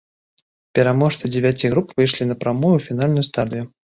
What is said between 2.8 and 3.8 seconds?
фінальную стадыю.